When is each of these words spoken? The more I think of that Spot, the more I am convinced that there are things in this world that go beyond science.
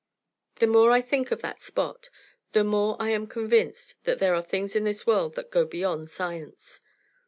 The 0.55 0.65
more 0.65 0.89
I 0.89 0.99
think 1.03 1.29
of 1.31 1.41
that 1.43 1.61
Spot, 1.61 2.09
the 2.53 2.63
more 2.63 2.95
I 2.99 3.09
am 3.11 3.27
convinced 3.27 4.03
that 4.05 4.17
there 4.17 4.33
are 4.33 4.41
things 4.41 4.75
in 4.75 4.83
this 4.83 5.05
world 5.05 5.35
that 5.35 5.51
go 5.51 5.63
beyond 5.63 6.09
science. 6.09 6.81